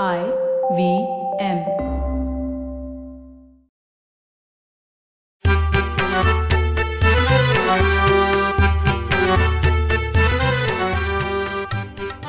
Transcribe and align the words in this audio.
I 0.00 0.18
V 0.18 1.02
M. 1.40 1.58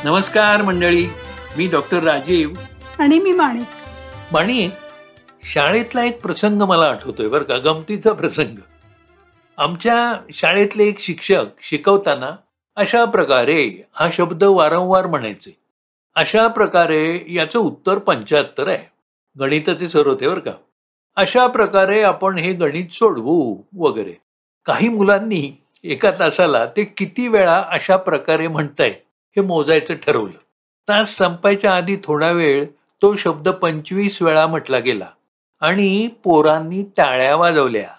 नमस्कार 0.03 0.61
मंडळी 0.61 1.07
मी 1.57 1.67
doctor 1.67 2.03
Rajiv. 2.03 2.49
आणि 2.99 3.19
मी 3.19 3.31
माणिक. 3.31 3.67
माणी 4.31 4.69
शाळेतला 5.53 6.05
एक 6.05 6.21
प्रसंग 6.21 6.61
मला 6.61 6.85
आठवतोय 6.85 7.27
बरं 7.27 7.43
का 7.43 7.57
गमतीचा 7.57 8.13
प्रसंग. 8.13 8.57
आमच्या 9.57 10.13
शाळेतले 10.33 10.83
एक 10.83 10.99
शिक्षक 10.99 11.45
शिकवताना 11.61 12.29
अशा 12.75 13.05
प्रकारे 13.05 13.87
हा 13.95 14.09
शब्द 14.13 14.43
वारंवार 14.43 15.07
म्हणायचे. 15.07 15.62
अशा 16.15 16.47
प्रकारे 16.47 17.23
याचं 17.27 17.59
उत्तर 17.59 17.97
पंच्याहत्तर 17.97 18.67
आहे. 18.67 18.85
गणिताचे 19.39 19.87
सर 19.89 20.07
होते 20.07 20.27
बरं 20.27 20.39
का. 20.39 20.51
अशा 21.15 21.45
प्रकारे 21.47 22.01
आपण 22.03 22.37
हे 22.37 22.51
गणित 22.53 22.91
सोडवू 22.91 23.55
वगैरे. 23.77 24.13
काही 24.65 24.89
मुलांनी 24.89 25.51
एका 25.83 26.11
तासाला 26.11 26.65
ते 26.65 26.83
किती 26.97 27.27
वेळा 27.27 27.63
अशा 27.69 27.97
प्रकारे 27.97 28.47
म्हणतायत 28.47 28.95
हे 29.37 29.41
मोजायचं 29.41 29.93
ठरवलं. 29.93 30.37
तास 30.87 31.17
संपायच्या 31.17 31.75
आधी 31.75 31.97
थोडा 32.03 32.31
वेळ 32.31 32.65
तो 33.01 33.15
शब्द 33.15 33.49
पंचवीस 33.49 34.21
वेळा 34.21 34.47
म्हटला 34.47 34.79
गेला 34.79 35.07
आणि 35.61 36.07
पोरांनी 36.23 36.83
टाळ्या 36.97 37.35
वाजवल्या. 37.35 37.89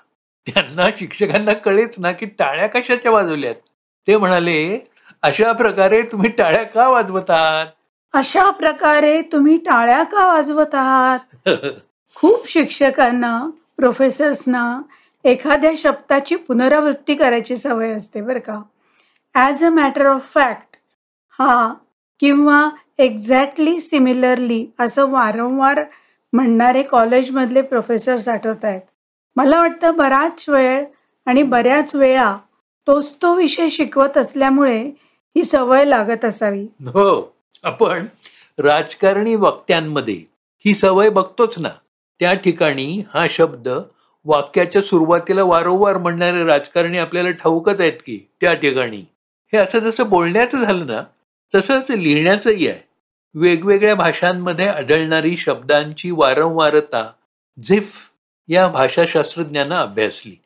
त्यांना 0.46 0.88
शिक्षकांना 0.98 1.52
कळेच 1.52 1.94
ना 1.98 2.12
की 2.12 2.26
टाळ्या 2.26 2.66
कशाच्या 2.66 3.12
वाजवल्यात. 3.12 3.54
ते 4.08 4.16
म्हणाले 4.16 4.78
अशा 5.22 5.52
प्रकारे 5.52 6.02
तुम्ही 6.02 6.30
टाळ्या 6.30 6.62
का 6.62 6.88
वाजवतात? 6.88 7.66
अशा 8.14 8.50
प्रकारे 8.50 9.20
तुम्ही 9.22 9.56
टाळ्या 9.56 10.02
का 10.02 10.26
वाजवत 10.26 10.74
आहात? 10.74 11.18
खूप 12.16 12.48
शिक्षकांना 12.48 13.48
प्रोफेसर्सना 13.76 14.80
एखाद्या 15.24 15.70
शब्दाची 15.78 16.36
पुनरावृत्ती 16.36 17.14
करायची 17.14 17.56
सवय 17.56 17.92
असते 17.92 18.20
बरं 18.20 18.38
का. 18.38 18.60
As 19.34 19.64
a 19.64 19.68
matter 19.68 20.06
of 20.06 20.32
fact 20.34 20.76
हा 21.38 21.72
किंवा 22.20 22.68
एक्झॅक्टली 22.98 23.80
सिमिलरली 23.80 24.66
असं 24.78 25.10
वारंवार 25.10 25.84
म्हणणारे 26.32 26.82
कॉलेजमधले 26.82 27.62
प्रोफेसर्स 27.62 28.28
आठवत 28.28 28.64
आहेत. 28.64 28.80
मला 29.36 29.58
वाटतं 29.60 29.96
बराच 29.96 30.44
वेळ 30.48 30.84
आणि 31.26 31.42
बऱ्याच 31.42 31.94
वेळा 31.94 32.36
तोच 32.86 33.14
तो 33.22 33.34
विषय 33.34 33.68
शिकवत 33.68 34.18
असल्यामुळे 34.18 34.80
ही 35.36 35.44
सवय 35.44 35.84
लागत 35.84 36.24
असावी. 36.24 36.66
हो. 36.86 37.33
आपण 37.62 38.06
राजकारणी 38.58 39.34
वक्त्यांमध्ये 39.34 40.22
ही 40.64 40.74
सवय 40.74 41.08
बघतोच 41.10 41.58
ना. 41.58 41.68
त्या 42.20 42.34
ठिकाणी 42.34 43.02
हा 43.14 43.26
शब्द 43.30 43.68
वाक्याच्या 44.24 44.82
सुरुवातीला 44.82 45.42
वारंवार 45.42 45.96
म्हणणारे 45.98 46.44
राजकारणी 46.44 46.98
आपल्याला 46.98 47.30
ठाऊकच 47.30 47.80
आहेत 47.80 47.92
की 47.92 48.18
त्या 48.40 48.54
ठिकाणी. 48.54 49.02
हे 49.52 49.56
असं 49.56 49.78
जसं 49.78 50.08
बोलण्याचं 50.08 50.58
झालं 50.58 50.86
ना 50.86 51.02
तसंच 51.54 51.90
लिहिण्याचंही 51.90 52.68
आहे. 52.68 52.80
वेगवेगळ्या 53.34 53.94
भाषांमध्ये 53.94 54.66
आढळणारी 54.66 55.36
शब्दांची 55.36 56.10
वारंवारता 56.10 57.10
झिफ 57.58 57.92
या 58.48 58.68
भाषाशास्त्रज्ञानं 58.68 59.74
अभ्यासली. 59.74 60.36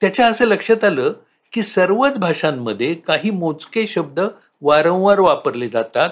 त्याच्या 0.00 0.26
असं 0.26 0.44
लक्षात 0.44 0.84
आलं 0.84 1.12
की 1.52 1.62
सर्वच 1.62 2.16
भाषांमध्ये 2.16 2.94
काही 2.94 3.30
मोजके 3.30 3.86
शब्द 3.86 4.20
वारंवार 4.62 5.20
वापरले 5.20 5.68
जातात 5.68 6.10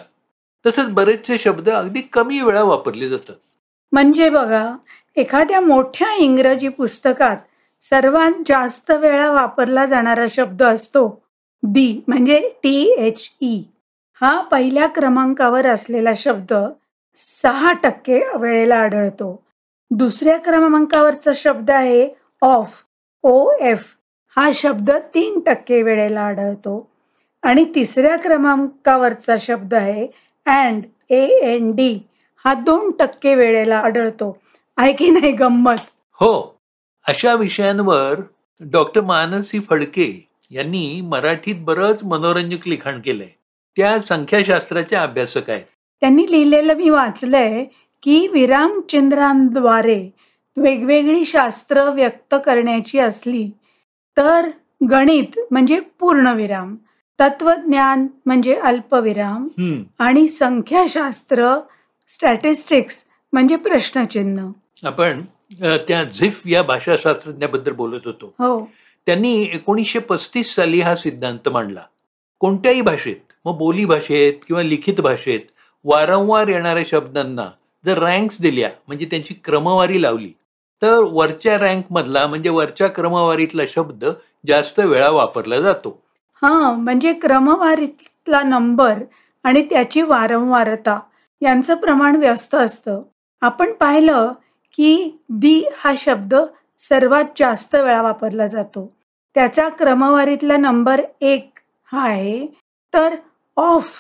तसंच 0.67 0.89
बरेचसे 0.95 1.39
शब्द 1.39 1.69
अगदी 1.69 2.01
कमी 2.13 2.41
वेळा 2.41 2.63
वापरले 2.63 3.09
जातात. 3.09 3.35
म्हणजे 3.93 4.29
बघा 4.31 4.65
एखाद्या 5.17 5.61
मोठ्या 5.61 6.13
इंग्रजी 6.15 6.69
पुस्तकात 6.69 7.37
सर्वात 7.83 8.43
जास्त 8.47 8.91
वेळा 8.91 9.31
वापरला 9.31 9.85
जाणारा 9.87 10.27
शब्द 10.35 10.63
असतो 10.63 11.09
दी 11.63 12.01
म्हणजे 12.09 12.39
टी 12.63 12.81
एच 12.99 13.29
ई. 13.41 13.63
हा 14.21 14.41
पहिल्या 14.41 14.87
क्रमांकावर 14.87 15.67
असलेला 15.67 16.13
शब्द 16.19 16.53
सहा 17.17 17.73
टक्के 17.83 18.21
वेळेला 18.39 18.77
आढळतो. 18.77 19.43
दुसऱ्या 19.91 20.37
क्रमांकावरचा 20.39 21.33
शब्द 21.37 21.71
आहे 21.71 22.09
ऑफ 22.43 22.83
ओ 23.25 23.51
एफ. 23.61 23.85
हा 24.37 24.51
शब्द 24.55 24.91
तीन 25.15 25.41
टक्के 25.41 25.83
वेळेला 25.83 26.21
आढळतो. 26.21 26.89
आणि 27.43 27.65
तिसऱ्या 27.75 28.17
क्रमांकावरचा 28.17 29.35
शब्द 29.41 29.75
आहे 29.75 30.07
अँड 30.47 30.85
ए 31.11 31.27
एन 31.27 31.73
डी 31.73 31.99
हा 32.45 32.55
दोन 32.55 32.91
टक्के 32.91 33.35
वेळेला 33.35 33.79
आढळतो. 33.79 34.39
आहे 34.77 34.93
की 34.93 35.11
नाही 35.11 35.33
गंमत? 35.33 35.81
हो. 36.13 36.61
अशा 37.09 37.35
विषयांवर 37.35 38.21
डॉक्टर 38.61 39.01
मानसी 39.01 39.61
फडके 39.61 40.29
यांनी 40.51 41.01
मराठीत 41.01 41.55
बरंच 41.59 42.05
मनोरंजक 42.05 42.69
लिखाण 42.69 43.01
केलंय. 43.01 43.29
त्या 43.77 44.01
संख्याशास्त्राच्या 44.01 45.03
अभ्यासक 45.03 45.51
आहेत. 45.51 45.65
त्यांनी 46.01 46.27
लिहिलेलं 46.31 46.75
मी 46.75 46.89
वाचलंय 46.91 47.65
की 48.03 48.27
विरामचिंद्रांद्वारे 48.29 50.11
वेगवेगळी 50.57 51.25
शास्त्र 51.25 51.91
व्यक्त 51.91 52.35
करण्याची 52.47 52.99
असली 52.99 53.51
तर 54.17 54.51
गणित 54.91 55.39
म्हणजे 55.51 55.81
पूर्णविराम. 56.01 56.77
तत्वज्ञान 57.19 58.07
म्हणजे 58.27 58.55
अल्पविराम 58.55 59.49
आणि 59.99 60.27
संख्याशास्त्र 60.29 61.57
स्टॅटिस्टिक्स 62.11 63.03
म्हणजे 63.33 63.57
प्रश्नचिन्ह. 63.57 64.51
आपण 64.85 65.21
त्या 65.89 66.03
झिफ 66.05 66.41
या 66.47 66.63
भाषाशास्त्रज्ञाबद्दल 66.63 67.73
बोलत 67.73 68.01
होतो. 68.05 68.27
हो. 68.39 68.65
त्यांनी 69.07 69.35
एकोणीसशे 69.55 69.99
पस्तीस 69.99 70.55
साली 70.55 70.81
हा 70.81 70.95
सिद्धांत 70.97 71.49
मांडला. 71.49 71.83
कोणत्याही 72.41 72.81
भाषेत 72.81 73.33
मग 73.45 73.57
बोली 73.59 73.85
भाषेत 73.85 74.45
किंवा 74.47 74.63
लिखित 74.63 75.01
भाषेत 75.01 75.41
वारंवार 75.85 76.49
येणाऱ्या 76.49 76.83
शब्दांना 76.91 77.49
जर 77.85 77.99
रँक्स 77.99 78.41
दिल्या 78.41 78.71
म्हणजे 78.87 79.07
त्यांची 79.11 79.35
क्रमवारी 79.45 80.03
लावली 80.03 80.33
तर 80.83 80.99
वरच्या 81.03 81.57
रँकमधला 81.59 82.27
म्हणजे 82.27 82.49
वरच्या 82.51 82.89
क्रमवारीतला 82.89 83.63
शब्द 83.75 84.05
जास्त 84.47 84.81
वेळा 84.81 85.09
वापरला 85.11 85.61
जातो. 85.61 85.99
हा 86.43 86.71
म्हणजे 86.73 87.13
क्रमवारीतला 87.13 88.43
नंबर 88.43 89.03
आणि 89.45 89.63
त्याची 89.71 90.03
वारंवारता 90.03 90.99
यांचं 91.43 91.75
प्रमाण 91.75 92.17
व्यस्त 92.17 92.55
असतं. 92.55 93.03
आपण 93.43 93.73
पाहिलं 93.73 94.33
की 94.79 95.19
दी 95.31 95.63
हा 95.79 95.93
शब्द 95.99 96.35
सर्वात 96.81 97.25
जास्त 97.39 97.75
वेळा 97.75 98.01
वापरला 98.03 98.47
जातो. 98.47 98.87
त्याचा 99.37 99.69
क्रमवारीतला 99.69 100.57
नंबर 100.57 101.01
एक 101.21 101.59
हा 101.89 102.03
आहे 102.03 102.47
तर 102.95 103.15
ऑफ 103.57 103.93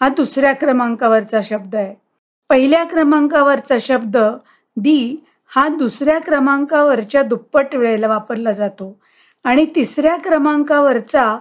हा 0.00 0.08
दुसऱ्या 0.08 0.52
क्रमांकावरचा 0.54 1.40
शब्द 1.42 1.74
आहे. 1.76 1.94
पहिल्या 2.50 2.84
क्रमांकावरचा 2.84 3.76
शब्द 3.80 4.16
दी 4.76 5.16
हा 5.50 5.66
दुसऱ्या 5.68 6.18
क्रमांकावरच्या 6.20 7.22
दुप्पट 7.22 7.74
वेळेला 7.74 8.08
वापरला 8.08 8.52
जातो 8.52 8.96
आणि 9.44 9.66
तिसऱ्या 9.74 10.16
क्रमांकावरचा 10.16 11.36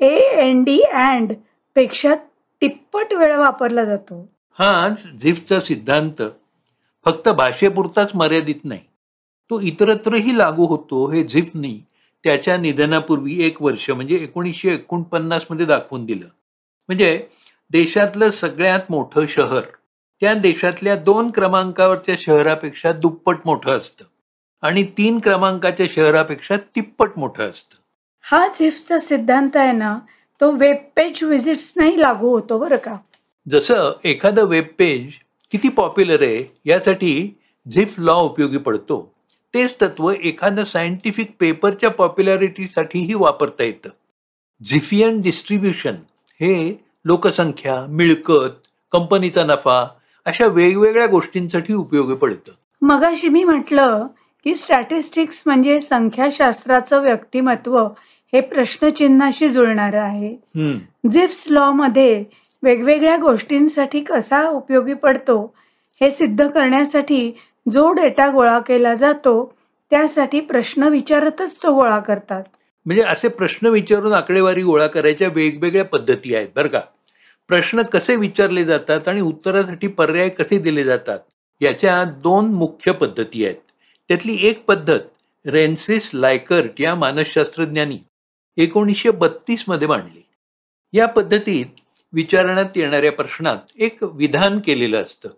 ए 0.00 0.16
एन 0.42 0.62
डी 0.64 0.80
अँडपेक्षा 0.82 2.14
तिप्पट 2.62 3.12
वेळा 3.14 3.38
वापरला 3.38 3.84
जातो. 3.84 4.26
हा 4.58 4.88
झिफचा 5.22 5.60
सिद्धांत 5.60 6.22
फक्त 7.06 7.28
भाषेपुरताच 7.28 8.14
मर्यादित 8.14 8.64
नाही. 8.64 8.80
तो 9.50 9.60
इतरत्रही 9.60 10.36
लागू 10.38 10.66
होतो 10.66 11.06
हे 11.10 11.22
झिफनी 11.24 11.78
त्याच्या 12.24 12.56
निधनापूर्वी 12.56 13.42
एक 13.44 13.60
वर्ष 13.62 13.88
म्हणजे 13.90 14.16
एकोणीसशे 14.16 14.72
एकोणपन्नासमध्ये 14.74 15.66
दाखवून 15.66 16.04
दिलं. 16.06 16.26
म्हणजे 16.88 17.26
देशातलं 17.70 18.30
सगळ्यात 18.30 18.90
मोठं 18.90 19.26
शहर 19.28 19.62
त्या 20.22 20.34
देशातल्या 20.34 20.96
दोन 20.96 21.30
क्रमांकावरच्या 21.30 22.14
शहरापेक्षा 22.18 22.92
दुप्पट 22.92 23.36
मोठं 23.44 23.76
असतं 23.76 24.04
आणि 24.62 24.82
तीन 24.98 25.18
क्रमांकाच्या 25.18 25.86
शहरापेक्षा 25.90 26.56
तिप्पट 26.76 27.10
मोठं 27.16 27.50
असतं. 27.50 27.76
हा 28.22 28.46
झिफचा 28.58 28.98
सिद्धांत 28.98 29.56
आहे 29.56 29.72
ना 29.72 29.98
तो 30.40 30.50
वेब 30.52 30.76
पेज 30.96 31.22
विजिट्स 31.24 31.72
नाही 31.76 32.00
लागू 32.00 32.28
होतो 32.28 32.58
बरं 32.58 32.76
का? 32.76 32.96
जसं 33.48 33.92
एखादं 34.04 34.44
वेब 34.44 34.64
पेज 34.78 35.12
किती 35.52 35.68
पॉप्युलर 35.68 36.22
आहे 36.22 36.44
यासाठी 36.64 37.38
झिफ 37.72 37.94
लॉ 37.98 38.14
उपयोगी 38.14 38.58
पडतो. 38.58 39.14
तेच 39.54 39.74
तत्व 39.82 40.10
एखादं 40.10 40.64
सायंटिफिक 40.64 41.30
पेपरच्या 41.40 41.90
पॉप्युलॅरिटीसाठीही 41.90 43.14
वापरता 43.14 43.64
येतं. 43.64 43.88
झिफियन 44.66 45.20
डिस्ट्रीब्युशन 45.20 45.94
हे 46.40 46.84
लोकसंख्या 47.04 47.84
मिळकत 47.88 48.68
कंपनीचा 48.92 49.44
नफा 49.44 49.86
अशा 50.24 50.46
वेगवेगळ्या 50.46 51.06
गोष्टींसाठी 51.06 51.74
उपयोगी 51.74 52.14
पडतं. 52.14 52.52
मगाशी 52.82 53.28
मी 53.28 53.44
म्हटलं 53.44 54.06
की 54.44 54.54
स्टॅटिस्टिक्स 54.54 55.42
म्हणजे 55.46 55.80
संख्याशास्त्राचं 55.80 57.02
व्यक्तिमत्व 57.02 57.78
हे 58.32 58.40
प्रश्नचिन्हाशी 58.40 59.48
जुळणारं 59.48 60.00
आहे. 60.00 60.34
झिप्स 61.10 61.44
लॉ 61.50 61.70
मध्ये 61.72 62.24
वेगवेगळ्या 62.62 63.16
गोष्टींसाठी 63.16 64.00
कसा 64.00 64.42
उपयोगी 64.48 64.94
पडतो 64.94 65.42
हे 66.00 66.10
सिद्ध 66.10 66.46
करण्यासाठी 66.46 67.30
जो 67.66 67.90
डेटा 67.92 68.28
गोळा 68.28 68.58
केला 68.58 68.94
जातो 68.94 69.52
त्यासाठी 69.90 70.40
प्रश्न 70.40 70.88
विचारतच 70.88 71.56
तो 71.62 71.74
गोळा 71.74 71.98
करतात. 71.98 72.42
म्हणजे 72.86 73.02
असे 73.02 73.28
प्रश्न 73.28 73.66
विचारून 73.66 74.12
आकडेवारी 74.12 74.62
गोळा 74.62 74.86
करायच्या 74.86 75.28
वेगवेगळ्या 75.34 75.84
पद्धती 75.84 76.34
आहेत 76.34 76.48
बरं 76.56 76.68
का? 76.68 76.80
प्रश्न 77.50 77.82
कसे 77.82 78.16
विचारले 78.16 78.64
जातात 78.64 79.08
आणि 79.08 79.20
उत्तरासाठी 79.20 79.86
पर्याय 79.86 80.28
कसे 80.28 80.58
दिले 80.58 80.84
जातात 80.84 81.18
याच्या 81.60 82.04
दोन 82.22 82.52
मुख्य 82.54 82.92
पद्धती 82.92 83.44
आहेत. 83.44 83.69
त्यातली 84.10 84.36
एक 84.40 84.64
पद्धत 84.64 85.00
रेन्सिस 85.46 86.10
लायकर्ट 86.14 86.80
या 86.80 86.94
मानसशास्त्रज्ञांनी 86.94 87.98
एकोणीसशे 88.56 89.10
बत्तीसमध्ये 89.10 89.88
मांडली. 89.88 90.22
या 90.92 91.06
पद्धतीत 91.06 91.66
विचारण्यात 92.12 92.76
येणाऱ्या 92.76 93.12
प्रश्नात 93.12 93.56
एक 93.76 93.98
विधान 94.02 94.60
केलेलं 94.60 95.02
असतं 95.02 95.28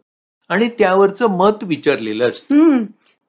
आणि 0.49 0.69
त्यावरचं 0.69 1.27
मत 1.27 1.63
विचारलेलं 1.63 2.29
असतं. 2.29 2.55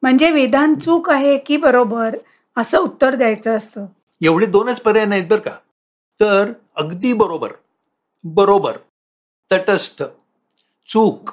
म्हणजे 0.02 0.32
विधान 0.32 0.76
चूक 0.76 1.10
आहे 1.10 1.38
की 1.38 1.58
बरोबर 1.58 2.18
असं 2.58 2.80
उत्तर 2.80 3.16
द्यायचं 3.16 3.58
असतं? 3.58 3.86
एवढे 4.22 4.46
दोनच 4.46 4.82
पर्याय 4.82 5.06
नाहीत 5.06 5.28
बरं 5.28 5.40
का? 5.40 5.58
तर 6.20 6.52
अगदी 6.76 7.14
बरोबर 7.14 7.52
बरोबर 8.24 8.78
तटस्थ 9.52 10.04
चूक 10.88 11.30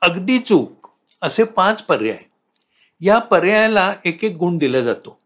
अगदी 0.00 0.38
चूक 0.38 0.88
असे 1.22 1.44
पाच 1.44 1.82
पर्याय 1.82 2.18
या 3.04 3.18
पर्यायाला 3.18 3.94
एक 4.04 4.24
एक 4.24 4.36
गुण 4.36 4.58
दिला 4.58 4.80
जातो. 4.80 5.18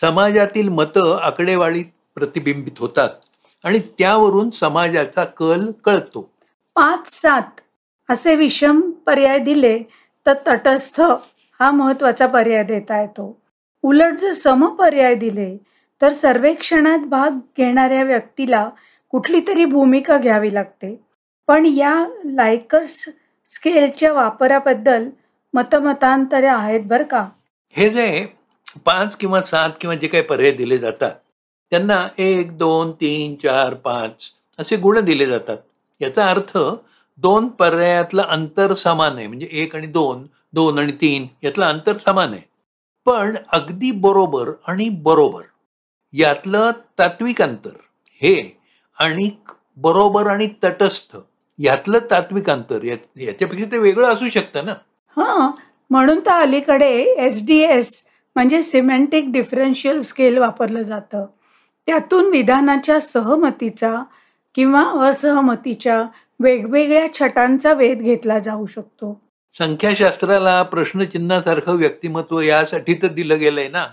समाजातील 0.00 0.68
मतं 0.68 1.18
आकडेवारीत 1.22 1.84
प्रतिबिंबित 2.14 2.78
होतात 2.78 3.08
आणि 3.64 3.78
त्यावरून 3.78 4.50
समाजाचा 4.50 5.24
कल 5.24 5.70
कळतो. 5.84 6.30
पाच 6.74 7.20
सात 7.20 7.60
असे 8.10 8.34
विषम 8.34 8.80
पर्याय 8.80 9.38
दिले 9.38 9.78
तर 10.26 10.34
तटस्थ 10.46 11.00
हा 11.60 11.70
महत्त्वाचा 11.70 12.26
पर्याय 12.26 12.64
देता 12.64 13.00
येतो. 13.00 13.36
उलट 13.82 14.18
जर 14.18 14.32
सम 14.32 14.66
पर्याय 14.66 15.14
दिले 15.14 15.56
तर 16.02 16.12
सर्वेक्षणात 16.12 16.98
भाग 16.98 17.30
घेणाऱ्या 17.56 18.02
व्यक्तीला 18.02 18.70
कुठली 19.10 19.40
तरी 19.48 19.64
भूमिका 19.64 20.18
घ्यावी 20.18 20.54
लागते. 20.54 21.00
पण 21.46 21.66
या 21.66 22.06
लायकर्स 22.24 23.04
स्केलच्या 23.50 24.12
वापराबद्दल 24.12 25.08
मतमतांतरे 25.56 26.46
आहेत 26.46 26.80
बरं 26.86 27.04
का? 27.04 27.26
हे 27.74 27.88
जे 27.90 28.26
पाच 28.84 29.16
किंवा 29.16 29.40
सात 29.40 29.70
किंवा 29.80 29.94
जे 29.96 30.06
काही 30.06 30.22
पर्याय 30.22 30.50
दिले 30.52 30.78
जातात 30.78 31.12
त्यांना 31.72 32.06
एक 32.18 32.56
दोन 32.58 32.90
तीन 32.92 33.34
चार 33.42 33.74
पाच 33.74 34.30
असे 34.58 34.76
गुण 34.76 35.00
दिले 35.04 35.26
जातात. 35.26 35.56
याचा 36.00 36.28
अर्थ 36.30 36.56
दोन 37.18 37.48
पर्यायातलं 37.48 38.22
अंतर 38.22 38.74
समान 38.74 39.16
आहे. 39.16 39.26
म्हणजे 39.26 39.48
एक 39.52 39.76
आणि 39.76 39.86
दोन 39.86 40.26
दोन 40.54 40.78
आणि 40.78 40.92
तीन 40.92 41.26
यातलं 41.42 41.66
अंतर 41.66 41.96
समान 41.96 42.32
आहे. 42.32 42.42
पण 43.06 43.36
अगदी 43.52 43.90
बरोबर 44.04 44.50
आणि 44.68 44.88
बरोबर 45.02 45.42
यातलं 46.14 46.70
तात्विक 46.98 47.42
अंतर 47.42 47.76
हे 48.22 48.36
आणि 48.98 49.30
बरोबर 49.76 50.26
आणि 50.26 50.48
तटस्थ 50.64 51.16
यातलं 51.58 51.98
तात्विक 52.10 52.50
अंतर 52.50 52.84
याच्यापेक्षा 52.84 53.70
ते 53.72 53.78
वेगळं 53.78 54.14
असू 54.14 54.28
शकतं 54.28 54.64
ना? 54.64 54.74
हां 55.16 55.50
म्हणून 55.90 56.20
तर 56.20 56.30
अलीकडे 56.30 57.00
एस 57.02 57.46
डी 57.46 57.58
एस 57.58 58.06
म्हणजे 58.34 58.62
सिमेंटिक 58.62 59.24
डिफरन्शियल 59.32 60.00
स्केल 60.00 60.38
वापरलं 60.38 60.82
जातं. 60.82 61.26
त्यातून 61.86 62.30
विधानाच्या 62.30 63.00
सहमतीचा 63.00 64.02
किंवा 64.54 65.08
असहमतीच्या 65.08 66.04
वेगवेगळ्या 66.40 67.14
छटांचा 67.14 67.72
वेध 67.72 67.98
घेतला 67.98 68.38
जाऊ 68.38 68.66
शकतो. 68.66 69.20
संख्याशास्त्राला 69.58 70.62
प्रश्नचिन्हासारखं 70.62 71.76
व्यक्तिमत्व 71.76 72.40
यासाठी 72.40 72.94
तर 72.94 73.06
दिलं 73.06 73.38
गेलंय 73.38 73.68
ना. 73.68 73.86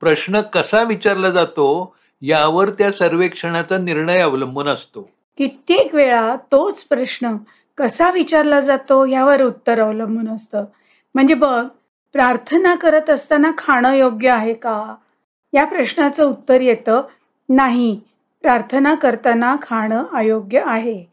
प्रश्न 0.00 0.40
कसा 0.40 0.82
विचारला 0.82 1.30
जातो 1.30 1.96
यावर 2.22 2.70
त्या 2.70 2.92
सर्वेक्षणाचा 2.92 3.78
निर्णय 3.78 4.18
अवलंबून 4.18 4.66
असतो. 4.66 5.10
कित्येक 5.38 5.94
वेळा 5.94 6.36
तोच 6.36 6.84
प्रश्न 6.84 7.36
कसा 7.78 8.10
विचारला 8.10 8.60
जातो 8.60 9.06
यावर 9.06 9.42
उत्तर 9.42 9.80
अवलंबून 9.80 10.28
असतं. 10.28 10.64
म्हणजे 11.14 11.34
बघ 11.34 11.66
प्रार्थना 12.12 12.74
करत 12.74 13.10
असताना 13.10 13.50
खाणं 13.58 13.92
योग्य 13.92 14.30
आहे 14.30 14.54
का? 14.54 14.94
या 15.52 15.64
प्रश्नाचं 15.64 16.24
उत्तर 16.24 16.60
येतं 16.60 17.02
नाही 17.48 18.00
प्रार्थना 18.42 18.94
करताना 18.94 19.56
खाणं 19.62 20.04
अयोग्य 20.12 20.62
आहे. 20.66 21.04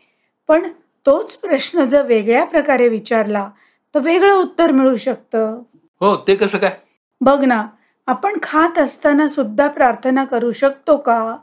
पण 0.47 0.67
तोच 1.05 1.35
प्रश्न 1.35 1.85
जर 1.85 2.05
वेगळ्या 2.05 2.43
प्रकारे 2.45 2.87
विचारला 2.87 3.49
तर 3.95 3.99
वेगळं 3.99 4.33
उत्तर 4.33 4.71
मिळू 4.71 4.95
शकतं. 4.95 5.61
हो 6.01 6.15
ते 6.15 6.35
कसं 6.35 6.57
काय? 6.57 6.77
बघ 7.21 7.43
ना 7.43 7.67
आपण 8.07 8.37
खात 8.43 8.79
असताना 8.79 9.27
सुद्धा 9.27 9.67
प्रार्थना 9.67 10.23
करू 10.23 10.51
शकतो 10.51 10.97
का? 10.97 11.37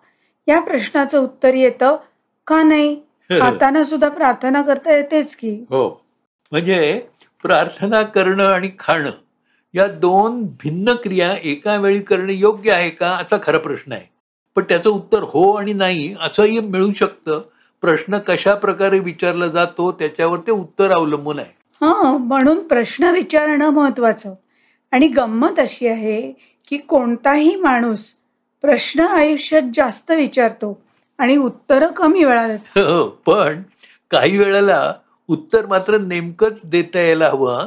या 0.49 0.61
प्रश्नाचं 0.61 1.19
उत्तर 1.19 1.55
येतं 1.55 1.97
का 2.47 2.63
नाही? 2.63 3.01
खाताना 3.31 3.85
सुद्धा 3.85 4.09
प्रार्थना 4.09 4.63
करता 4.63 4.97
येतेच 4.97 5.37
की. 5.37 5.65
हो. 5.71 5.89
म्हणजे 6.53 7.01
प्रार्थना 7.43 8.03
करणं 8.03 8.45
आणि 8.45 8.71
खाणं 8.79 9.11
या 9.75 9.87
दोन 9.87 10.43
भिन्न 10.63 10.93
क्रिया 10.93 11.35
एका 11.43 11.77
वेळी 11.77 12.01
करणं 12.01 12.33
योग्य 12.33 12.73
आहे 12.73 12.91
का 12.91 13.11
असा 13.11 13.37
खरा 13.43 13.59
प्रश्न 13.59 13.93
आहे. 13.93 14.05
पण 14.57 14.65
त्याचं 14.69 14.91
उत्तर 14.91 15.23
हो 15.23 15.53
आणि 15.53 15.73
नाही 15.73 16.15
असंही 16.21 16.59
मिळू 16.59 16.93
शकतं. 16.93 17.41
प्रश्न 17.83 18.19
कशा 18.19 18.55
प्रकारे 18.55 18.99
विचारला 18.99 19.47
जातो 19.49 19.91
त्याच्यावर 19.93 20.39
ते 20.39 20.51
उत्तर 20.51 20.91
अवलंबून 20.91 21.39
आहे. 21.39 21.53
हं 21.81 22.17
म्हणून 22.19 22.67
प्रश्न 22.67 23.05
विचारणं 23.05 23.71
महत्वाचं 23.71 24.35
आणि 24.93 25.09
गंमत 25.09 25.59
अशी 25.59 25.87
आहे 25.87 26.21
की 26.69 26.77
कोणताही 26.77 27.55
माणूस 27.57 28.13
प्रश्न 28.63 29.01
आयुष्यात 29.01 29.63
जास्त 29.75 30.11
विचारतो 30.11 30.73
आणि 31.19 31.37
उत्तरं 31.37 31.93
कमी 31.93 32.25
वेळा 32.25 32.47
देतो 32.49 32.81
हो, 32.81 33.09
पण 33.27 33.63
काही 34.11 34.39
वेळेला 34.39 34.93
उत्तर 35.29 35.67
मात्र 35.67 35.99
नेमकंच 35.99 36.61
देता 36.65 37.01
यायला 37.01 37.29
हवं. 37.29 37.67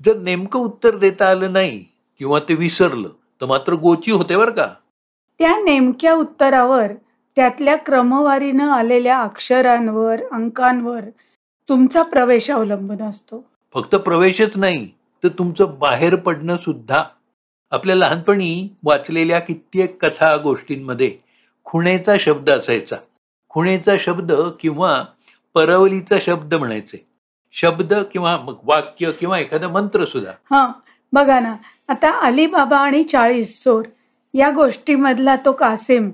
जर 0.00 0.16
नेमकं 0.16 0.58
उत्तर 0.58 0.96
देता 0.96 1.28
आलं 1.30 1.52
नाही 1.52 1.84
किंवा 2.20 2.38
ते 2.48 2.54
विसरलं 2.54 3.08
तर 3.40 3.46
मात्र 3.46 3.74
गोची 3.74 4.10
होते 4.10 4.36
बरं 4.36 4.50
का? 4.50 4.66
त्या 5.40 5.56
नेमक्या 5.64 6.14
उत्तरावर 6.14 6.92
त्यातल्या 7.36 7.76
क्रमवारीनं 7.76 8.70
आलेल्या 8.70 9.18
अक्षरांवर 9.20 10.20
अंकांवर 10.32 11.00
तुमचा 11.68 12.02
प्रवेश 12.02 12.50
अवलंबून 12.50 13.02
असतो. 13.02 13.44
फक्त 13.74 13.94
प्रवेशच 13.94 14.56
नाही 14.56 14.88
तर 15.24 15.28
तुमचं 15.28 15.74
बाहेर 15.78 16.16
पडणं 16.16 16.56
सुद्धा 16.56 17.02
आपल्या 17.72 17.96
लहानपणी 17.96 18.68
वाचलेल्या 18.84 19.38
कित्येक 19.40 20.04
कथा 20.04 20.36
गोष्टींमध्ये 20.36 21.10
खुणेचा 21.70 22.14
शब्द 22.20 22.50
असायचा. 22.50 22.96
खुणेचा 23.48 23.92
शब्द 24.00 24.32
किंवा 24.60 25.02
परवलीचा 25.54 26.16
शब्द 26.22 26.54
म्हणायचे. 26.54 27.06
शब्द 27.52 27.94
किंवा 28.12 28.38
वाक्य 28.64 29.10
किंवा 29.12 29.38
एखादा 29.38 29.68
मंत्र 29.68 30.04
सुद्धा. 30.04 30.32
हा 30.50 30.72
बघा 31.12 31.40
ना 31.40 31.56
आता 31.88 32.10
अलीबाबा 32.20 32.78
आणि 32.78 33.02
चाळीस 33.02 33.62
चोर 33.62 33.84
या 34.34 34.50
गोष्टीमधला 34.50 35.36
तो 35.44 35.52
कासिम. 35.52 36.10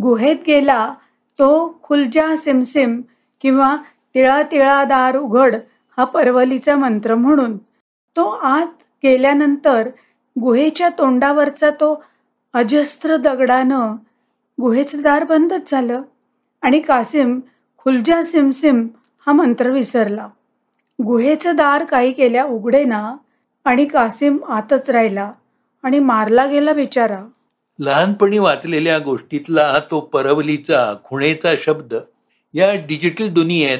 गुहेत 0.00 0.36
गेला 0.46 0.94
तो 1.38 1.80
खुलजा 1.82 2.36
सिमसिम 2.36 3.00
किंवा 3.40 3.76
तिळा 4.14 4.42
तिळा 4.42 4.84
दार 4.84 5.16
उघड 5.16 5.54
हा 5.96 6.04
परवलीचा 6.04 6.76
मंत्र 6.76 7.14
म्हणून. 7.14 7.56
तो 8.16 8.28
आत 8.28 8.82
गेल्यानंतर 9.02 9.88
गुहेच्या 10.40 10.88
तोंडावरचा 10.88 11.70
तो 11.70 12.04
अजस्त्र 12.52 13.16
दगडानं 13.16 13.96
गुहेचं 14.62 15.00
दार 15.02 15.24
बंदच 15.24 15.70
झालं 15.70 16.02
आणि 16.62 16.80
कासिम 16.80 17.40
खुलजा 17.76 18.22
सिमसिम 18.22 18.88
हा 19.26 19.32
मंत्र 19.32 19.70
विसरला. 19.70 20.28
गुहेचं 21.04 21.56
दार 21.56 21.84
काही 21.84 22.12
केल्या 22.12 22.44
उघडे 22.44 22.84
ना 22.84 23.16
आणि 23.64 23.84
कासिम 23.84 24.38
आतच 24.48 24.90
राहिला 24.90 25.32
आणि 25.82 25.98
मारला 25.98 26.46
गेला 26.46 26.72
बिचारा. 26.72 27.18
लहानपणी 27.78 28.38
वाचलेल्या 28.38 28.98
गोष्टीतला 28.98 29.78
तो 29.90 30.00
परवलीचा 30.00 30.94
खुणेचा 31.04 31.54
शब्द 31.58 31.94
या 32.54 32.72
डिजिटल 32.86 33.28
दुनियेत 33.28 33.78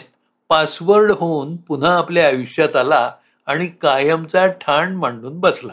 पासवर्ड 0.48 1.12
होऊन 1.12 1.56
पुन्हा 1.56 1.94
आपल्या 1.94 2.26
आयुष्यात 2.26 2.76
आला 2.76 3.10
आणि 3.46 3.66
कायमचा 3.66 4.46
ठाण 4.46 4.94
मांडून 4.96 5.40
बसला. 5.40 5.72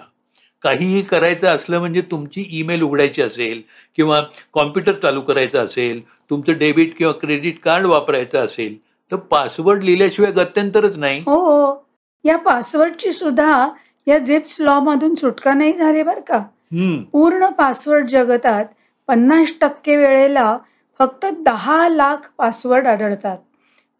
काहीही 0.64 1.02
करायचं 1.02 1.48
असलं 1.48 1.80
म्हणजे 1.80 2.02
तुमची 2.02 2.46
ईमेल 2.52 2.82
उघडायची 2.82 3.22
असेल 3.22 3.62
किंवा 3.96 4.22
कॉम्प्युटर 4.54 4.94
चालू 4.94 5.22
करायचं 5.22 5.66
असेल 5.66 6.02
तुमचं 6.30 6.58
डेबिट 6.58 6.98
किंवा 6.98 7.14
क्रेडिट 7.14 7.60
कार्ड 7.60 7.86
वापरायचं 7.86 8.46
असेल 8.46 8.78
तर 9.12 9.16
पासवर्ड 9.16 9.84
लिहिल्याशिवाय 9.84 10.32
गत्यंतरच 10.32 10.98
नाही. 10.98 11.20
हो 11.26 11.36
हो. 11.40 11.86
या 12.26 12.38
पासवर्डची 12.38 13.12
सुद्धा 13.12 13.68
या 14.08 14.18
जिप्स 14.18 14.56
लॉ 14.60 14.80
मधून 14.80 15.16
सुटका 15.16 15.54
नाही 15.54 15.74
झाली 15.74 16.04
बरं 16.04 16.20
का? 16.20 16.40
पूर्ण 17.12 17.46
पासवर्ड 17.50 18.08
जगतात 18.10 18.66
पन्नास 19.08 19.54
टक्के 19.62 19.96
वेळेला 19.98 20.58
फक्त 21.00 21.26
दहा 21.40 21.88
लाख 21.90 22.30
पासवर्ड 22.38 22.88
आढळतात. 22.88 23.38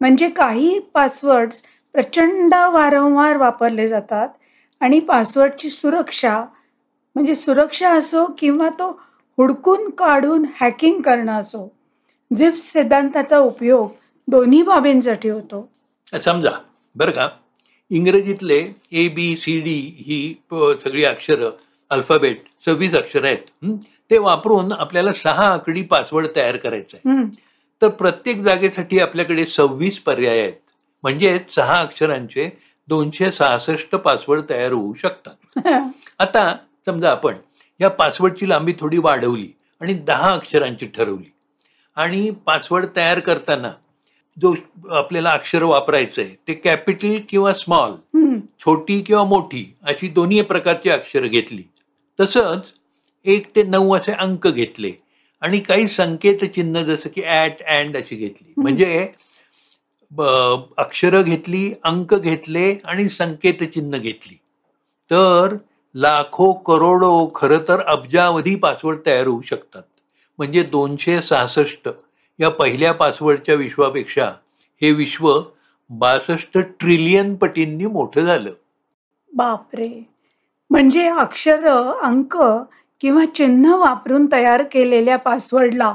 म्हणजे 0.00 0.28
काही 0.30 0.78
पासवर्ड्स 0.94 1.62
प्रचंड 1.94 2.54
वारंवार 2.54 3.36
वापरले 3.36 3.88
जातात 3.88 4.28
आणि 4.80 5.00
पासवर्डची 5.00 5.70
सुरक्षा. 5.70 6.40
म्हणजे 7.16 7.34
सुरक्षा 7.34 7.90
असो 7.90 8.24
किंवा 8.38 8.68
तो 8.68 8.90
हुडकून 9.38 9.88
काढून 9.90 10.44
हॅकिंग 10.60 11.00
करणं 11.02 11.32
असो 11.32 11.68
झिप्स 12.30 12.72
सिद्धांताचा 12.72 13.38
उपयोग 13.38 13.88
दोन्ही 14.28 14.62
बाबींसाठी 14.62 15.28
होतो. 15.28 15.68
समजा 16.24 16.50
बरं 16.96 17.10
का? 17.10 17.28
इंग्रजीतले 17.90 18.58
ए 18.92 19.06
बी 19.08 19.34
सी 19.36 19.60
डी 19.60 19.78
ही 20.06 20.34
सगळी 20.52 21.04
अक्षरं 21.04 21.50
अल्फाबेट 21.90 22.42
सव्वीस 22.64 22.94
अक्षरं 22.94 23.26
आहेत? 23.26 23.74
ते 24.10 24.18
वापरून 24.18 24.72
आपल्याला 24.72 25.12
सहा 25.12 25.46
आकडी 25.52 25.82
पासवर्ड 25.82 26.26
तयार 26.36 26.56
करायचा 26.56 26.96
आहे. 26.96 27.24
तर 27.82 27.88
प्रत्येक 27.88 28.42
जागेसाठी 28.42 28.98
आपल्याकडे 28.98 29.44
सव्वीस 29.46 29.98
पर्याय 29.98 30.40
आहेत. 30.40 30.52
म्हणजे 31.02 31.38
सहा 31.56 31.80
अक्षरांचे 31.80 32.48
दोनशे 32.88 33.30
सहासष्ट 33.30 33.94
पासवर्ड 33.94 34.42
तयार 34.50 34.72
होऊ 34.72 34.94
शकतात. 34.94 35.56
आता 36.18 36.56
समजा 36.86 37.10
आपण 37.10 37.34
या 37.80 37.88
पासवर्डची 37.90 38.48
लांबी 38.48 38.72
थोडी 38.80 38.98
वाढवली 38.98 39.48
आणि 39.80 39.94
दहा 39.94 40.32
अक्षरांची 40.32 40.86
ठरवली 40.86 41.30
आणि 41.96 42.30
पासवर्ड 42.46 42.86
तयार 42.96 43.20
करताना 43.20 43.70
जो 44.36 44.54
आपल्याला 44.90 45.30
अक्षर 45.30 45.62
वापरायचं 45.62 46.22
आहे 46.22 46.34
ते 46.48 46.54
कॅपिटल 46.54 47.18
किंवा 47.28 47.52
स्मॉल. 47.52 47.94
छोटी 48.60 49.00
किंवा 49.00 49.24
मोठी 49.24 49.64
अशी 49.82 50.08
दोन्ही 50.08 50.40
प्रकारची 50.40 50.90
अक्षरं 50.90 51.28
घेतली. 51.28 51.62
तसंच 52.18 52.64
एक 53.26 53.46
ते 53.56 53.62
नऊ 53.62 53.96
असे 53.96 54.12
अंक 54.12 54.46
घेतले 54.48 54.92
आणि 55.42 55.58
काही 55.60 55.86
संकेत 55.88 56.44
चिन्ह 56.44 56.82
जसं 56.82 57.08
की 57.14 57.22
ॲट 57.22 57.62
अँड 57.62 57.96
अशी 57.96 58.16
घेतली. 58.16 58.52
म्हणजे 58.56 59.06
अक्षरं 60.78 61.22
घेतली 61.22 61.74
अंक 61.84 62.14
घेतले 62.14 62.76
आणि 62.84 63.08
संकेत 63.08 63.62
चिन्ह 63.62 63.98
घेतली. 63.98 64.38
तर 65.10 65.56
लाखो 65.94 66.52
करोडो 66.52 67.30
खरं 67.34 67.58
तर 67.68 67.80
अब्जावधी 67.80 68.54
पासवर्ड 68.54 68.98
तयार 69.06 69.26
होऊ 69.26 69.42
शकतात. 69.42 69.82
म्हणजे 70.38 70.62
दोनशे 70.62 71.22
सहासष्ट 71.22 71.88
या 72.40 72.48
पहिल्या 72.48 72.92
पासवर्डच्या 72.92 73.54
विश्वापेक्षा 73.54 74.32
हे 74.82 74.92
विश्व 74.92 75.40
बासष्ट 75.90 76.58
ट्रिलियन 76.58 77.34
पटींनी 77.34 77.86
मोठं 77.86 78.20
झालं. 78.20 78.50
बापरे. 79.36 80.08
म्हणजे 80.70 81.08
अक्षर 81.08 81.66
अंक 82.02 82.36
किंवा 83.00 83.24
चिन्ह 83.24 83.76
वापरून 83.76 84.26
तयार 84.32 84.62
केलेल्या 84.72 85.16
पासवर्डला 85.16 85.94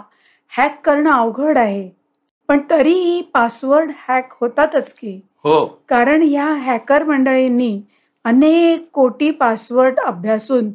हॅक 0.58 0.86
करणं 0.86 1.12
अवघड 1.12 1.58
आहे. 1.58 2.05
पण 2.48 2.60
तरीही 2.70 3.22
पासवर्ड 3.34 3.92
हॅक 4.08 4.34
होतातच 4.42 4.94
की. 4.94 5.20
हो. 5.44 5.66
कारण 5.90 6.22
ह्या 6.22 6.46
हॅकर 6.46 7.04
मंडळींनी 7.04 7.82
अनेक 8.24 8.90
कोटी 8.94 9.32
पासवर्ड 9.32 10.00
अभ्यासून 10.00 10.72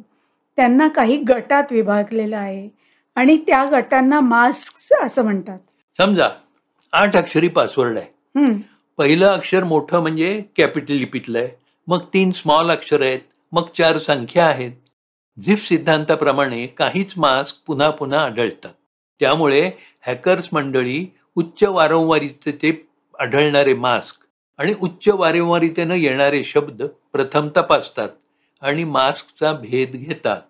त्यांना 0.55 0.87
काही 0.87 1.17
गटात 1.17 1.63
विभागलेलं 1.71 2.37
आहे. 2.37 2.69
आणि 3.15 3.37
त्या 3.37 3.65
गटांना 3.71 4.19
मास्क 4.19 4.93
असं 5.03 5.23
म्हणतात. 5.23 5.59
समजा 5.97 6.29
आठ 6.93 7.15
अक्षरी 7.15 7.47
पासवर्ड 7.47 7.97
आहे. 7.97 8.51
पहिलं 8.97 9.27
अक्षर 9.27 9.63
मोठं 9.63 9.99
म्हणजे 9.99 10.43
कॅपिटल 10.55 10.93
लिपीतलं 10.93 11.39
आहे 11.39 11.49
मग 11.87 11.99
तीन 12.13 12.31
स्मॉल 12.31 12.71
अक्षर 12.71 13.01
आहेत. 13.01 13.19
मग 13.51 13.63
चार 13.77 13.97
संख्या 13.97 14.45
आहेत. 14.47 14.71
झिप 15.37 15.59
सिद्धांताप्रमाणे 15.59 16.65
काहीच 16.67 17.13
मास्क 17.17 17.55
पुन्हा 17.67 17.89
पुन्हा 17.89 18.23
आढळतात 18.23 18.73
त्यामुळे 19.19 19.71
हॅकर्स 20.01 20.47
मंडळी 20.53 21.13
उच्च 21.35 21.63
वारंवारीचे 21.63 22.87
आढळणारे 23.19 23.73
मास्क 23.73 24.15
आणि 24.57 24.73
उच्च 24.81 25.09
वारंवारितेनं 25.09 25.93
येणारे 25.93 26.43
शब्द 26.43 26.83
प्रथम 26.83 27.47
तपासतात 27.57 28.09
आणि 28.61 28.83
मास्कचा 28.83 29.53
भेद 29.53 29.91
घेतात. 29.91 30.41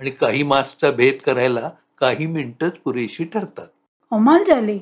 आणि 0.00 0.10
काही 0.10 0.42
मास्कचा 0.42 0.90
भेद 0.90 1.14
करायला 1.26 1.70
काही 1.98 2.26
मिनिटच 2.26 2.72
पुरेशी 2.84 3.24
ठरतात. 3.24 3.66
कमाल 4.10 4.44
झाली. 4.44 4.78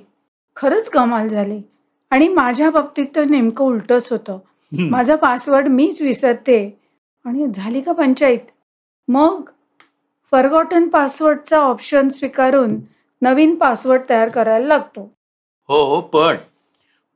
खरंच 0.56 0.90
कमाल 0.90 1.28
झाली. 1.28 1.62
आणि 2.10 2.28
माझ्या 2.28 2.70
बाबतीत 2.70 3.06
तर 3.16 3.24
नेमकं 3.24 3.64
उलटच 3.64 4.12
होतं. 4.12 4.38
माझा 4.72 5.16
पासवर्ड 5.16 5.68
मीच 5.68 6.02
विसरते. 6.02 6.80
आणि 7.24 7.46
झाली 7.54 7.80
का 7.80 7.92
पंचायत? 7.92 8.38
मग 9.08 9.50
फॉरगॉटन 10.30 10.88
पासवर्डचा 10.88 11.58
ऑप्शन 11.58 12.08
स्वीकारून 12.08 12.80
नवीन 13.22 13.54
पासवर्ड 13.54 14.00
तयार 14.10 14.28
करायला 14.28 14.66
लागतो. 14.66 15.19
हो 15.70 16.00
पण 16.00 16.36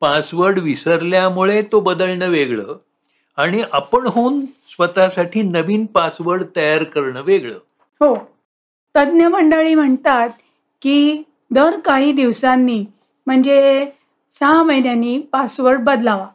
पासवर्ड 0.00 0.58
विसरल्यामुळे 0.58 1.62
तो 1.62 1.80
बदलणं 1.80 2.28
वेगळं 2.28 2.76
आणि 3.36 3.62
आपण 3.72 4.06
होऊन 4.06 4.46
स्वतःसाठी 4.46 5.42
नवीन 5.42 5.86
पासवर्ड 5.86 6.44
तयार 6.56 6.82
करणं 6.82 7.22
वेगळं. 7.22 7.54
हो. 8.00 8.16
तज्ज्ञ 8.96 9.26
मंडळी 9.26 9.74
म्हणतात 9.74 10.28
की 10.82 11.22
दर 11.50 11.80
काही 11.80 12.12
दिवसांनी 12.12 12.84
म्हणजे 13.26 13.86
सहा 14.32 14.62
महिन्यांनी 14.62 15.18
पासवर्ड 15.18 15.80
बदलावा. 15.80 16.26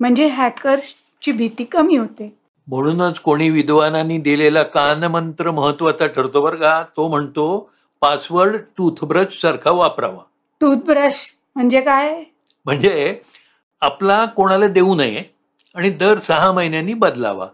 म्हणजे 0.00 0.26
हॅकर्सची 0.26 1.32
भीती 1.32 1.64
कमी 1.64 1.96
होते. 1.96 2.36
म्हणूनच 2.66 3.20
कोणी 3.20 3.50
विद्वानांनी 3.50 4.18
दिलेला 4.18 4.62
कानमंत्र 4.62 5.50
महत्त्वाचा 5.50 6.06
ठरतो 6.06 6.40
बरं 6.40 6.56
का. 6.56 6.84
तो 6.96 7.08
म्हणतो 7.08 7.70
पासवर्ड 8.00 8.56
टूथब्रश 8.76 9.40
सारखा 9.40 9.70
वापरावा. 9.70 10.22
टूथब्रश 10.60 11.36
म्हणजे 11.56 11.80
काय? 11.80 12.22
म्हणजे 12.66 13.20
आपला 13.80 14.24
कोणाला 14.24 14.66
देऊ 14.66 14.94
नये 14.94 15.22
आणि 15.74 15.90
दर 15.90 16.18
सहा 16.18 16.52
महिन्यांनी 16.52 16.94
बदलावा. 16.94 17.46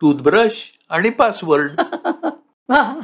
टूथब्रश 0.00 0.52
आणि 0.90 1.10
पासवर्ड. 1.10 1.80
वा 2.68 3.00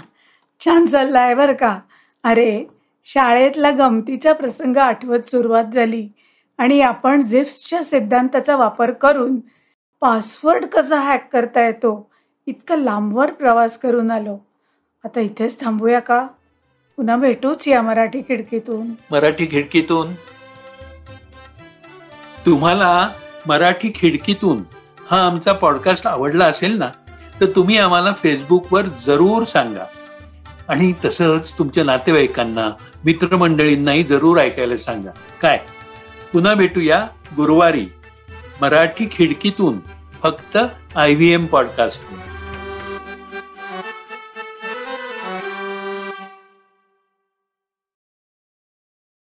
छान 0.65 0.87
चालला 0.87 1.21
आहे 1.21 1.35
बरं 1.35 1.53
का. 1.53 1.79
अरे 2.25 2.65
शाळेतला 3.05 3.71
गमतीचा 3.71 4.33
प्रसंग 4.33 4.77
आठवत 4.77 5.29
सुरुवात 5.29 5.65
झाली 5.65 6.09
आणि 6.59 6.81
आपण 6.81 7.23
झिप्सच्या 7.23 7.85
सिद्धांताचा 7.85 8.57
वापर 8.57 8.91
करून 8.91 9.41
पासवर्ड 10.01 10.65
कसा 10.65 11.01
हॅक 11.01 11.33
करता 11.33 11.65
येतो 11.67 12.11
इतका 12.47 12.77
लांबवर 12.77 13.33
प्रवास 13.33 13.79
करून 13.79 14.11
आलो. 14.11 14.39
आता 15.05 15.21
इथेच 15.21 15.61
थांबूया 15.61 16.01
का? 16.01 16.27
पुन्हा 16.97 17.17
भेटूच 17.17 17.69
या 17.69 17.83
मराठी 17.83 18.23
खिडकीतून. 18.23 18.91
मराठी 19.11 19.47
खिडकीतून. 19.47 20.13
तुम्हाला 22.47 23.09
मराठी 23.49 23.93
खिडकीतून 23.95 24.63
हा 25.11 25.27
आमचा 25.27 25.53
पॉडकास्ट 25.53 26.07
आवडला 26.07 26.47
असेल 26.47 26.79
ना 26.79 26.89
तर 27.41 27.47
तुम्ही 27.47 27.79
आम्हाला 27.79 28.13
फेसबुकवर 28.23 28.83
जरूर 29.07 29.45
सांगा. 29.45 29.85
आणि 30.69 30.93
तसंच 31.05 31.53
तुमच्या 31.59 31.85
नातेवाईकांना 31.85 32.71
मित्रमंडळींनाही 33.05 34.05
जरूर 34.05 34.39
ऐकायला 34.39 34.77
सांगा. 34.77 35.11
काय? 35.43 35.59
पुन्हा 36.33 36.55
भेटूया 36.55 37.07
गुरुवारी 37.37 37.87
मराठी 38.61 39.09
खिडकीतून 39.13 39.79
फक्त 40.23 40.59
आय 40.97 41.15
व्ही 41.15 41.33
एम 41.33 41.47
पॉडकास्टवर 41.47 42.19